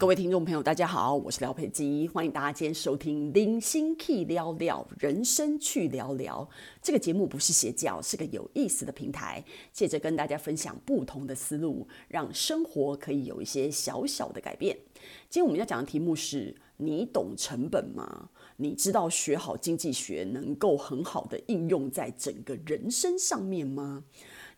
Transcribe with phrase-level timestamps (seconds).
[0.00, 6.48] 各位听众朋友，大家好，我是廖佩基，欢迎大家今天收听《零星 Key 聊聊人生去聊聊》
[6.80, 9.44] 这个节目，不是邪教，是个有意思的平台，
[9.74, 14.74] 借着跟大家分享不同的思路，让生活可以有一些小小的改变。
[15.28, 18.30] 今天我们要讲的题目是：你懂成本吗？
[18.56, 24.04] 你知道学好经济学能够很好的应用在整个人生上面吗？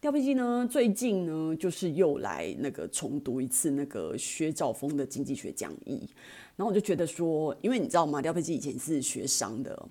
[0.02, 5.97] 廖佩基呢，最近呢，就是又来那个重读一次那个薛兆丰的经济学讲义，
[6.56, 9.88] 然后我就觉得说，因为你知道吗，廖佩基以前是学商的，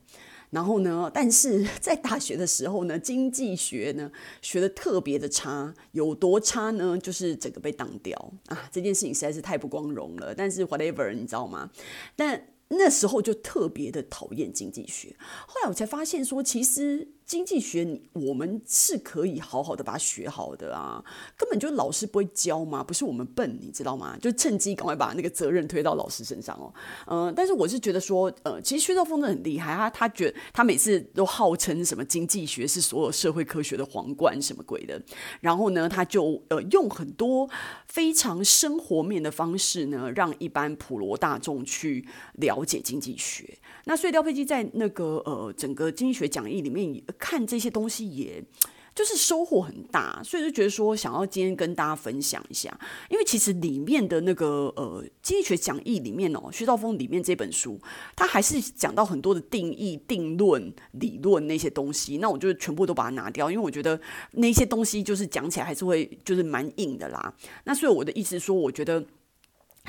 [0.50, 4.12] 然后呢，但是在大学的时候呢，经济学呢
[4.42, 6.98] 学得特别的差，有多差呢？
[6.98, 10.36] 就是整个被挡掉啊，这件事情实在是太不光荣了。
[10.36, 11.72] 但是 whatever，你知道吗？
[12.18, 15.16] 但那时候就特别的讨厌经济学，
[15.48, 17.08] 后来我才发现说，其实。
[17.32, 21.02] 经济学，我们是可以好好的把它学好的啊，
[21.38, 24.18] 根本就老师不会教嘛，不是我们笨，你知道吗？
[24.22, 26.74] 就趁机赶快把那个责任推到老师身上哦。
[27.08, 35.02] 嗯、但是我是觉得说，呃，其实薛兆丰真的很厉害，他他觉得他每次都号称什么经济学是所有社会科学的皇冠什么鬼的，
[35.40, 37.50] 然后呢，他就呃用很多
[37.88, 43.58] 非常生活面的方式呢，让一般普罗大众去了解经济学。
[43.86, 48.44] 那所以廖佩基在那个呃整个经济学讲义里面看这些东西，也
[48.94, 52.78] 就是收获很大，所以就觉得说想要今天跟大家分享一下，
[53.10, 57.80] 因为其实里面的那个呃经济学讲义里面哦，薛兆丰里面这本书，
[58.18, 63.98] 他还是讲到很多的定义、定论、理论那些东西，那我就全部都把它拿掉，因为我觉得
[64.32, 67.34] 那些东西就是讲起来还是会就是蛮硬的啦。
[67.64, 69.06] 那所以我的意思说，我觉得。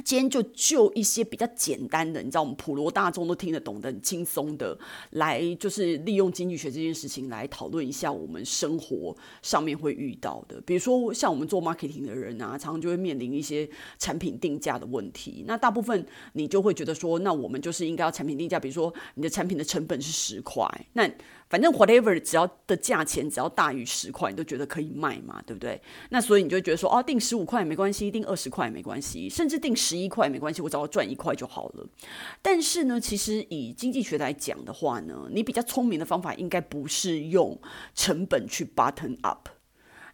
[0.04, 4.76] 今天就就一些比较简单的，你知道我们普罗大众都听得懂的、很轻松的，
[5.10, 10.60] 来就是利用经济学这件事情来讨论一下我们生活上面会遇到的。
[10.62, 15.44] 比如说像我们做 marketing 的人啊，常常就会面临一些产品定价的问题。
[15.46, 21.08] 那大部分你就会觉得说，那我们就是应该要产品定价，比如说你的产品的成本是十块，那。
[21.52, 25.78] 反正 whatever，只要的价钱只要大于十块，你都觉得可以卖嘛，对不对？
[26.08, 31.86] 那所以你就会觉得说，哦，定十五块也没关系，定二十块也没关系，甚至定十一块也没关系，我只要赚一块就好了。
[32.40, 37.60] 但是呢，其实以经济学来讲的话呢，你比较聪明的方法应该不是用
[37.94, 39.50] 成本去 button up，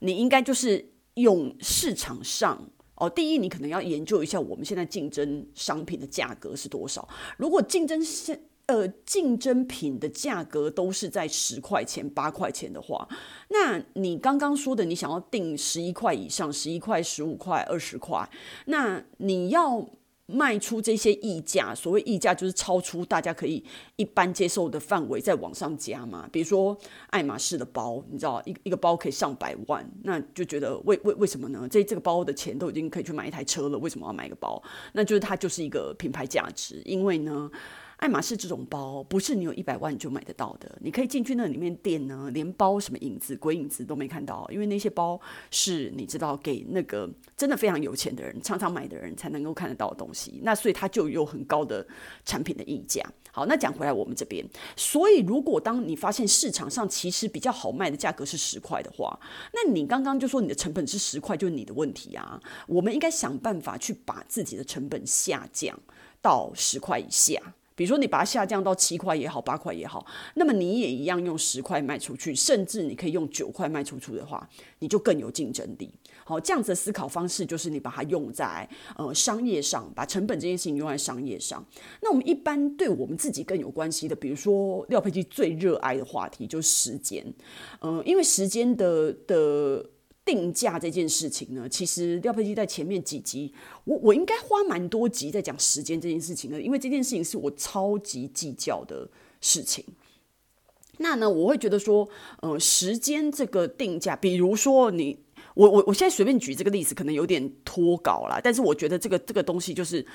[0.01, 8.48] 你应该就是用市场上哦，第一，你可能要研究一下我们现在竞争商品的价格是多少，如果竞争是。
[8.69, 13.09] 呃，竞争品的价格都是在十块钱、八块钱的话，
[13.49, 18.29] 那你刚刚说的，你想要定十一块以上，十一块、十五块、二十块，
[18.67, 19.89] 那你要
[20.27, 23.65] 卖出这些溢价，所谓溢价就是超出大家可以
[23.97, 26.29] 一般接受的范围，再往上加嘛。
[26.31, 26.77] 比如说
[27.09, 31.67] 爱马仕的包，你知道一一个包可以上百万，那就觉得为为为什么呢？
[31.71, 34.63] 这这个包的钱都已经可以去买一台车了，为什么要买一个包？
[34.93, 37.51] 那就是它就是一个品牌价值，因为呢。
[37.99, 45.21] 爱马仕这种包不是你有一百万就买得到的，你可以进去那里面店呢，连包什么影子、鬼影子都没看到，因为那些包
[45.51, 51.85] 是你知道给那个真的非常有钱的人、常常买的人才能够看得到的东西，那所以它就有很高的
[52.25, 53.05] 产品的溢价。
[53.33, 59.19] 好，那讲回来我们这边，所以如果当你发现市场上其实比较好卖的价格是十块的话，
[59.53, 62.41] 那你刚刚就说你的成本是十块，就是你的问题啊。
[62.69, 65.77] 我们应该想办法去把自己的成本下降
[66.23, 67.43] 到十块以下。
[67.79, 74.49] 比如说，你把它下降到七块也好，八块也好，那么你也一样用十块卖出去，甚至你可以用九块卖出去的话，
[74.81, 75.89] 你就更有竞争力。
[76.25, 81.65] 好，这样子的思考方式就是你把它用在呃商业上，把成本这件事情用在商业上。
[82.03, 87.25] 那我们一般对我们自己更有关系的，比如说廖佩基最热爱的话题就是时间，
[87.83, 89.87] 嗯、因为时间的的。
[90.29, 93.51] 定价这件事情呢，其实廖佩基在前面几集，
[93.85, 99.09] 我我应该花蛮多集在讲时间这件事情呢，因为这件事情是我超级计较的
[99.41, 99.83] 事情。
[100.99, 102.07] 那呢，我会觉得说，
[102.43, 105.19] 呃，时间这个定价，比如说你，
[105.59, 110.07] 我我我现在随便举这个例子，可能有点脱稿啦，但是我觉得这个这个东西就是。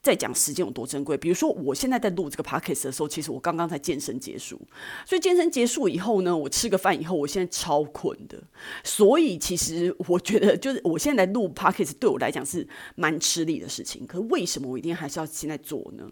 [0.00, 4.56] 在讲时间有多珍贵，比如说我现在在录这个 podcast 的时候，其实我刚刚才健身结束，
[5.04, 8.40] 所以健身结束以后呢，我吃个饭以后，我现在超困的，
[8.84, 16.08] 所以其实我觉得就是我现在录 podcast 对我来讲是蛮吃力的事情，可是为什么我一定还是要现在做呢？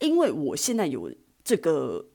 [0.00, 1.10] 因为我现在有
[1.42, 2.09] 这个。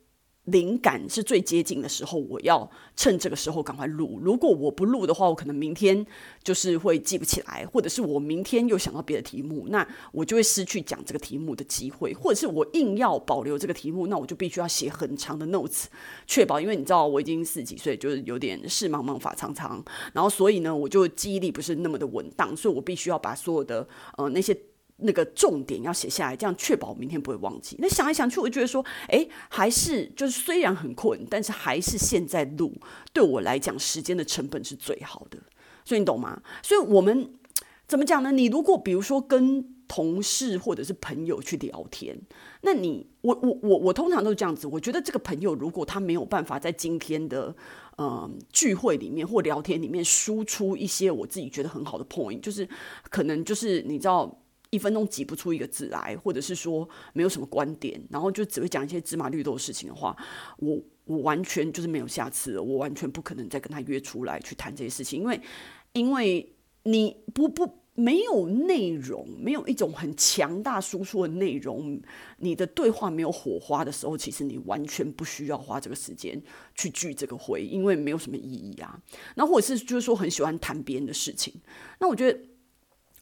[0.46, 4.20] 灵感是最接近的时候，我要趁这个时候赶快录。
[4.22, 6.06] 如果我不录的话，我可能明天
[6.44, 12.14] 就是会记不起来，或者是我明天又想到别的题目，那我就会失去讲这个题目的机会。
[12.14, 15.86] 或者是我硬要保留这个题目，那我就必须要写很长的 notes，
[16.28, 16.62] 确保。
[16.62, 19.84] 因为你知道我已经四十几岁，就是有点事忙忙法苍苍，
[20.14, 23.88] 然后所以呢，我就记忆力不是那么的稳当，所以我必须要把所有的
[24.18, 24.56] 呃那些。
[24.98, 27.76] 那个重点要写下来，这样确保明天不会忘记。
[27.80, 32.74] 那想来想去，我觉得说，哎，还是就是虽然很困，但是还是现在录
[33.12, 35.38] 对我来讲，时间的成本是最好的。
[35.84, 36.42] 所以你懂吗？
[36.64, 37.30] 所以我们
[37.88, 38.32] 怎么讲呢？
[38.32, 42.18] 你如果比如说跟同事或者是朋友去聊天，
[42.62, 44.66] 那你我我我我通常都是这样子。
[44.66, 47.54] 我觉得这个朋友如果他没有办法在今天的
[47.98, 52.68] 嗯、聚会里面或聊天里面输出一些我自己觉得很好的 point，就是
[53.10, 54.42] 可能就是你知道。
[54.76, 60.16] 一分钟挤不出一个字来，或者是说没有什么观点，然后就只会讲一些芝麻绿豆的事情的话，
[60.58, 65.42] 我我完全就是没有下次了，我完全不可能再跟他约出来去谈这些事情，因为
[65.94, 72.02] 因为你不不没有内容，没有一种很强大输出的内容，
[72.40, 76.42] 你的对话没有火花的时候，其实你完全不需要花这个时间
[76.76, 79.00] 去聚这个会，因为没有什么意义啊。
[79.36, 81.54] 那或者是就是说很喜欢谈别人的事情，
[82.00, 82.38] 那我觉得。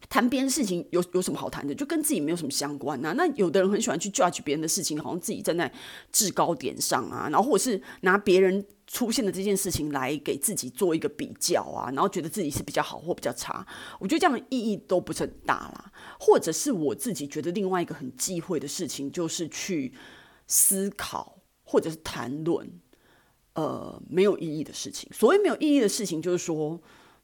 [0.10, 1.74] 谈别人事情有有什么好谈的？
[1.74, 3.14] 就跟自己没有什么相关呐、啊。
[3.14, 5.72] 那有的人很喜欢去 judge 别人的事情，好像自己站在
[6.12, 13.66] 制高点上啊，然后或者是拿别人出现的这件事情来给自己做一个比较啊，然后觉得自己是比较好或比较差。
[14.00, 15.92] 我觉得这样的意义都不是很大啦。
[16.20, 19.94] 或者是我自己觉得另外一个很忌讳的事情，就是去
[20.48, 22.70] 思考或者是谈论
[23.54, 25.10] 呃没有意义的事情。
[25.14, 26.80] 所谓没有意义的事情，就是说，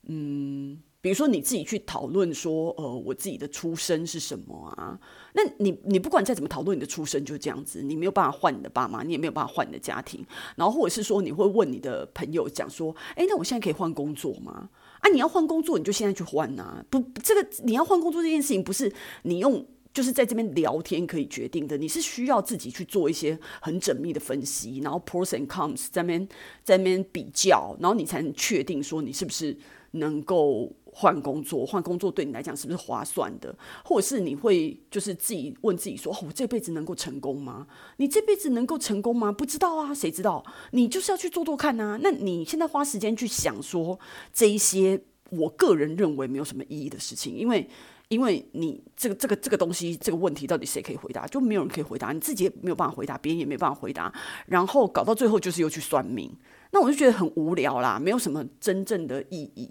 [0.07, 0.81] 嗯。
[1.01, 4.99] 比如说你自己去讨论说，呃，我自己的出身是什么啊？
[5.33, 10.25] 那你你不管再怎么讨论你的出身，就这样子，你没有办法换你的爸妈，你也没有办法换你的家庭。
[10.57, 14.69] 然后或者是说，你会问你的朋友讲说，诶，那我现在可以换工作吗？
[14.99, 16.83] 啊，你要换工作，你就现在去换呐。
[16.89, 18.91] 不，这个你要换工作这件事情，不是
[19.21, 26.27] 你用就是在这边聊天可以决定的，你是需要自己去做一些很缜密的分析，然后 pros and cons 在那边
[26.61, 29.57] 在那边比较，然后你才能确定说你是不是
[29.91, 30.71] 能够。
[30.91, 33.55] 换工作，换工作对你来讲是不是划算的？
[33.85, 39.31] 或者是你会就是自己问自己说：“哦，我这辈子能够成功吗？”你这辈子能够成功吗？
[39.31, 40.43] 不知道啊，谁知道？
[40.71, 41.99] 你就是要去做做看啊。
[42.01, 43.99] 那你现在花时间去想说
[44.33, 44.99] 这一些，
[45.29, 47.69] 我个人认为没有什么意义的事情，因为
[48.09, 51.27] 因为你这个这个这个东西这个问题到底谁可以回答？
[51.27, 54.11] 就没有人可以回答，你自己也没有办法回答，别人也没办法回答，
[54.47, 56.35] 然后搞到最后就是又去算命，
[56.71, 59.69] 那我就觉得很无聊啦，没有什么真正的意义。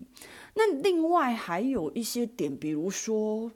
[0.55, 3.51] 那另外还有一些点，比如说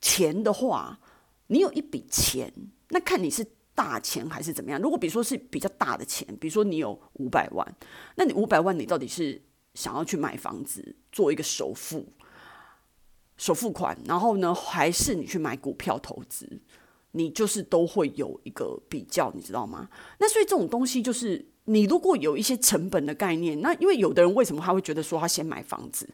[0.00, 1.00] 钱的话，
[1.48, 2.52] 你有一笔钱，
[2.90, 3.44] 那看你是
[3.74, 4.80] 大钱还是怎么样。
[4.80, 7.76] 如果比如说是比较大的钱，比如说你有五百万，
[8.14, 9.42] 那你五百万你到底是
[9.74, 12.06] 想要去买房子做一个首付，
[13.40, 16.46] 首付款，然后呢，还是你去买股票投资？
[17.12, 19.88] 你就是都会有一个比较，你知道吗？
[20.18, 26.06] 那所以这种东西就是你如果有一些成本的概念，那因为有的人为什么他会觉得说他先买房子？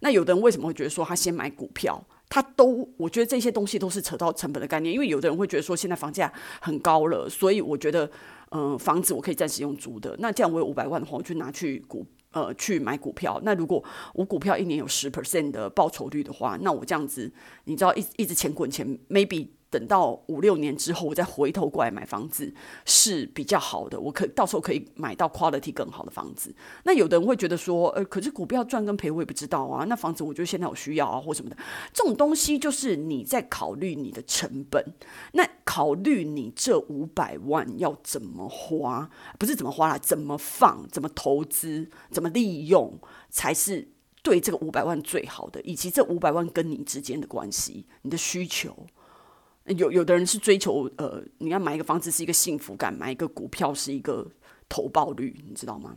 [0.00, 2.04] 那有的人为什么会觉得说他先买股票？
[2.28, 6.30] 他都我觉得这些东西都是扯到成本的概念，因为有的人会觉得说现在房价
[6.60, 8.10] 很高了，所以我觉得，
[8.50, 10.14] 嗯、房子我可以暂时用租的。
[10.18, 12.04] 那这样我有五百万的话，我就拿去股
[12.34, 13.40] 呃去买股票。
[13.42, 13.82] 那如果
[14.12, 17.32] 我股票一年有十 percent 的报酬率的话，那我这样子，
[17.64, 19.48] 你知道一一直钱滚钱，maybe。
[19.74, 22.54] 等到五六年之后，我再回头过来买房子
[22.84, 23.98] 是比较好的。
[23.98, 26.54] 我可到时候可以买到 quality 更好的房子。
[26.84, 29.84] 那有的人会觉得说，呃，可是股票赚跟赔我也不知道啊。
[29.86, 31.56] 那房子我觉得现在有需要啊，或什么的。
[31.92, 34.94] 这种东西就是你在考虑你的成本，
[35.32, 39.10] 那考虑你这五百万要怎么花，
[39.40, 42.96] 不是怎么花啦，怎么放，怎么投资，怎么利用，
[43.28, 43.88] 才是
[44.22, 48.86] 对这个五百万最好的，以及这五百万跟你之间的关系，你的需求。
[49.66, 54.30] 有有的人是追求呃，你要买一个房子是一个幸福感，买一个股票是一个
[54.68, 55.96] 投报率，你知道吗？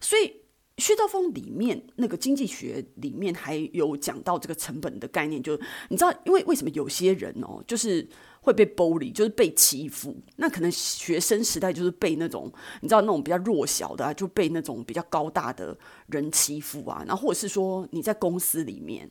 [0.00, 0.32] 所以
[0.76, 5.58] 薛兆丰里面那个经济学里面还有讲到这个成本的概念，就
[5.88, 8.08] 你知道，因为为什么有些人哦，就是
[8.40, 19.10] 会被 bully，就是被欺负，那可能学生时代就是被那种你知道那种比较弱小的啊，就被那种比较高大的人欺负啊，然后或者是说你在公司里面。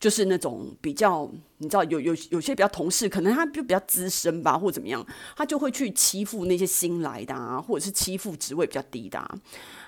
[0.00, 9.38] 就是那种比较，你知道有有有些比较同事，可能他就比较资深吧，或怎么样，他就会去欺负那些新来的啊，或者是欺负职位比较低的啊。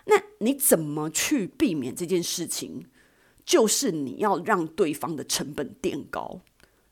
[0.06, 2.86] 那你怎么去避免这件事情？
[3.44, 6.40] 就是你要让对方的成本垫高。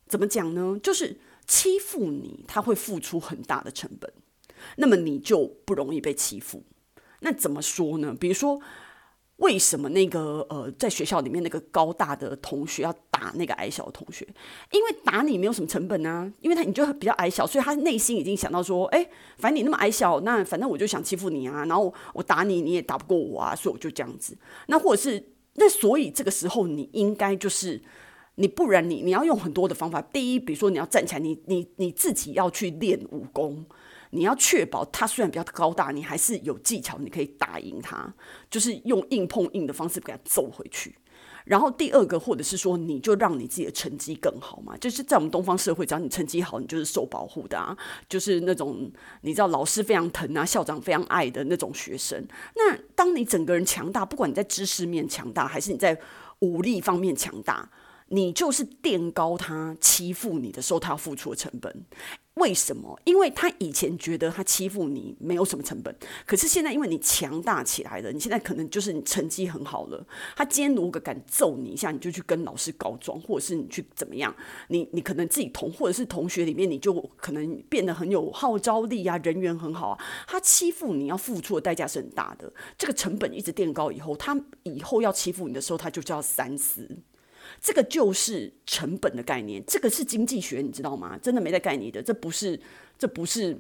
[0.06, 0.78] 怎么讲呢？
[0.82, 4.12] 就是欺负你，他会付出很大的成本，
[4.76, 6.62] 那么你就不容易被欺负。
[7.20, 8.14] 那怎么说呢？
[8.18, 8.60] 比如说。
[9.38, 14.24] 为什么那个呃，在学校里面那个高大的同学要打那个矮小的同学？
[14.70, 19.04] 因为打你没有什么成本啊，因为他你就比较矮小，所以他内心已经想到说，哎，
[19.38, 24.38] 反正你那么矮小，那反正我就想欺负你啊，然后我打你，你也打不过我啊，所以我就这样子。
[24.68, 27.82] 那或者是那所以这个时候你应该就是
[28.36, 30.00] 你不然你你要用很多的方法。
[30.00, 33.64] 第一，比如说你要站起来，你你你自己要去练武功，
[34.14, 38.14] 你要确保他虽然比较高大，你还是有技巧，你可以打赢他，
[38.48, 40.96] 就是用硬碰硬的方式给他揍回去。
[41.44, 44.74] 然后第二个，或者是说，你就让你自己的成绩更好嘛。
[44.78, 47.76] 就是在我们东方社会，只要你成绩好，你就是受保护的啊，
[48.08, 48.90] 就是那种
[49.20, 52.26] 你知道老师非常疼啊，校长非常爱的那种学生。
[52.56, 56.00] 那当你整个人强大，不管你在知识面强大，还是你在
[56.38, 57.68] 武力方面强大。
[58.14, 61.84] 你就是垫高他欺负你的时候，他要付出的成本。
[62.34, 62.98] 为什么？
[63.04, 70.04] 因为他以前觉得他欺负你没有什么成本，可是现在因为你强大起来了，你现在可能就是你成绩很好了。
[70.36, 74.34] 他今天如果敢揍你一下，你就去跟老师告状，或者是你去怎么样？
[74.68, 80.04] 你你可能自己同或者是同学里面，你就可能变得很有号召力啊，人缘很好啊。
[80.26, 86.88] 他欺负你要付出的代价是很大的，这个成本一直垫高以后，他以后要欺负你的时候，他就叫三思。
[87.64, 91.16] 这个就是成本的概念，这个是经济学，你知道吗？
[91.16, 92.60] 真的没在概念的，这不是，
[92.98, 93.56] 这不是，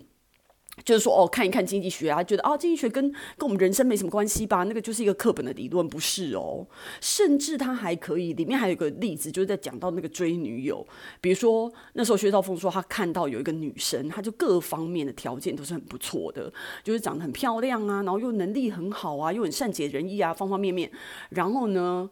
[0.84, 4.62] 就是说哦，看一看经济学啊，觉得啊，经济学跟跟我们人生没什么关系吧？
[4.64, 6.66] 那个就是一个课本的理论，不是哦。
[7.00, 10.86] 甚至他还可以，里面还有一个例子，就是在讲到那个追女友，
[11.22, 20.90] 比如说那时候薛兆丰说他看到有一个女生，她就各方面的条件都是很不错的，就是长得很漂亮啊，然后又能力很好啊，又很善解人意啊，方方面面，
[21.30, 22.10] 然后呢，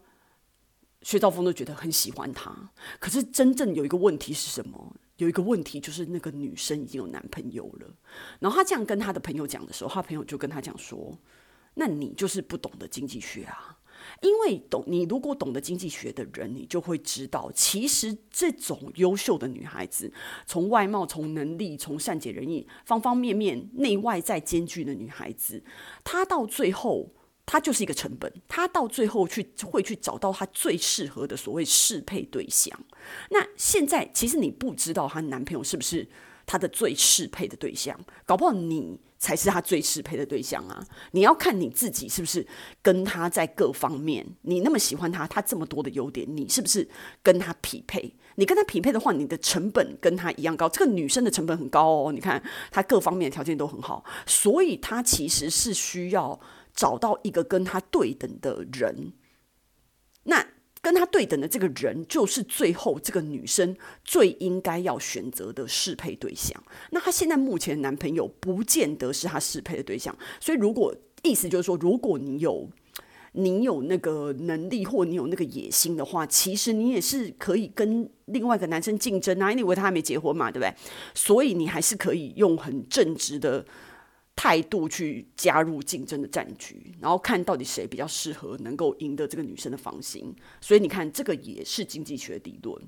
[1.03, 4.95] 薛兆丰都觉得很喜欢她，可是真正有一个问题是什么？
[5.17, 7.87] 有一个问题就是那个女生已经有男朋友了。
[8.39, 11.15] 然后他这样跟他的朋友讲的时候，他朋友就跟他讲说
[11.75, 13.77] ：“那你就是不懂得经济学啊！
[14.21, 20.11] 因为懂你如果懂得经济学的人，你就会知道，其实这种优秀的女孩子，
[20.47, 25.63] 从外貌、从能力、从善解人意，方方面面内外在兼具的女孩子，
[26.03, 27.11] 她到最后。”
[27.45, 32.77] 他就是一个成本，他到最后去会去找到他最适合的所谓适配对象。
[33.31, 36.07] 那现在其实你不知道她男朋友是不是
[36.45, 40.85] 他的最适配的对象，搞不好你才是他最适配的对象啊！
[41.11, 42.45] 你要看你自己是不是
[42.81, 46.87] 跟他在各方面，你那么喜欢他，他这么多的优点，你是不是
[47.21, 48.13] 跟他匹配？
[48.35, 50.67] 你跟他匹配的话，你的成本跟他一样高。
[50.67, 56.39] 这个女生的成本很高哦，你看她各方面的条件都很好，所以她其实是需要。
[56.75, 59.13] 找到一个跟他对等的人，
[60.23, 60.45] 那
[60.81, 66.61] 跟他对等的这个人，就是最后这个女生最应该要选择的适配对象。
[66.91, 72.69] 那她现在目前男朋友不见得是她适配的对象，所以如果意思就是说，如果你有
[73.31, 80.75] 你有那个能力或你有那个野心的话，其实你也是可以跟另外一个男生竞争啊，因为他还没结婚嘛，对不对？
[81.13, 83.65] 所以你还是可以用很正直的。
[84.35, 90.35] 态度去加入竞争的战局，然后看到底谁比较适合，能够赢得这个女生的芳心。
[90.59, 92.81] 所以你看，这个也是经济学的理论。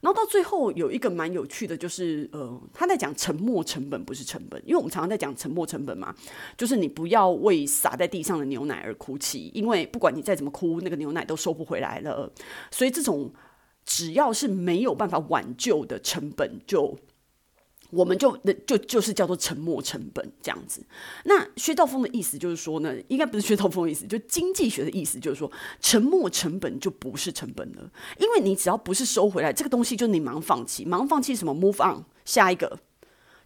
[0.00, 6.14] 然后到最后有一个蛮有趣的，就是呃，他在讲沉没成本不是成本，因为我们常常在讲沉没成本嘛，
[6.56, 12.32] 就是你不要为洒在地上的牛奶而哭泣，因为不管你再怎么哭，那个牛奶都收不回来了。
[12.70, 13.30] 所以这种
[13.84, 16.98] 只要是没有办法挽救的成本，就。
[17.90, 20.84] 我们就就就是叫做沉没成本这样子。
[21.24, 32.78] 那薛兆丰的意思就是说呢，应该不是薛兆丰的意思，就经济学的意思就是说，沉没成本就不是成本了，因为你只要不是收回来这个东西，就你忙放弃，忙放弃什么？Move on，下一个。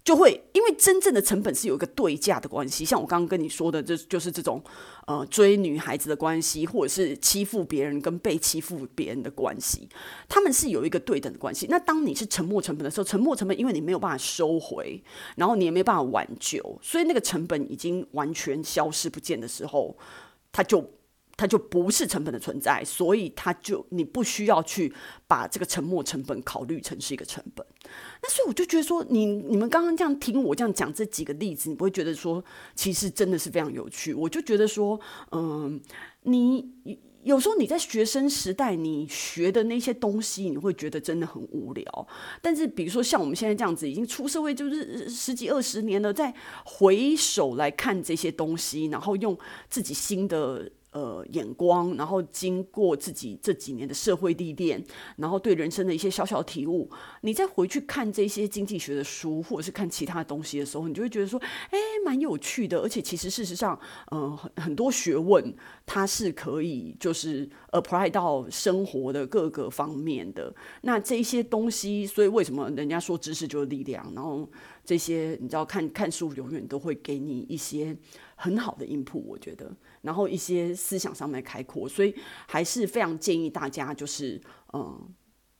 [0.05, 4.63] 就会因为真正的成本是有一个对价的关系，像我刚刚跟你说的，这就是这种
[5.07, 9.89] 呃追女孩子的关系，或者是欺负别人跟被欺负别人的关系，
[10.29, 11.67] 他们是有一个对等的关系。
[11.71, 15.03] 那当你是沉没成本的时候，沉没成本因为你没有办法收回，
[15.37, 19.97] 然后你也没有办法挽救，所以那个成本已经完全消失不见的时候，
[20.53, 20.87] 它就。
[21.37, 24.93] 它就不是成本的存在，所以它就你不需要去
[25.27, 27.67] 把这个沉没成本考虑成是一个成本。
[28.23, 32.43] 那所以我就觉得说，你你们刚刚这样听我这样讲这几个例子，你不会觉得说
[32.75, 34.15] 其实真的是非常有趣。
[34.15, 34.99] 我就觉得说，
[35.33, 35.81] 嗯，
[36.23, 36.73] 你
[37.25, 42.07] 有时候你在学生时代你学的那些东西，你会觉得真的很无聊。
[42.41, 46.33] 但是比如说像我们现在这样子，已经出社会就是十几二十年了，再
[46.65, 49.37] 回首来看这些东西，然后用
[49.69, 50.71] 自己新的。
[50.95, 54.81] 呃，眼光，然后经过自己这几年的社会历练，
[55.17, 56.89] 然后对人生的一些小小体悟，
[57.23, 62.79] 你再回去看这些经济学的书，或者是看其他的东西的时候，你就会觉得说，哎，蛮有趣的。
[62.79, 63.77] 而且其实事实上，
[64.13, 65.53] 嗯、很很多学问
[65.85, 70.55] 它是可以就是 apply 到生活的各个方面的。
[70.83, 74.05] 那这些东西，所以为什么人家说知识就是力量？
[74.15, 74.49] 然后
[74.85, 77.97] 这些你知道，看看书永远都会给你一些
[78.37, 79.71] 很好的音谱我觉得。
[80.03, 82.15] 然后一些思想上面开阔，所以
[82.47, 84.41] 还是非常建议大家，就是
[84.73, 85.09] 嗯，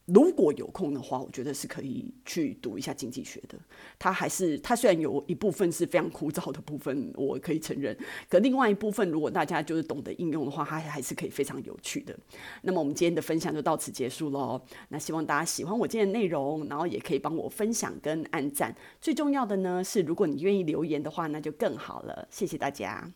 [0.07, 3.59] 如果有空的话，我觉得是可以去读一下经济学的。
[3.99, 7.97] 它还是它虽然有一部分是非常枯燥的部分，我可以承认。
[8.29, 12.15] 可另外一部分，如果大家就是懂得应用的话，它还是可以非常有趣的。
[12.63, 14.61] 那么我们今天的分享就到此结束喽。
[14.91, 18.77] 那希望大家喜欢我今天的内容，然后也可以帮我分享跟按赞。
[19.01, 22.29] 最重要的呢是，如果你愿意留言的话，那就更好了。
[22.31, 23.11] 谢谢大家。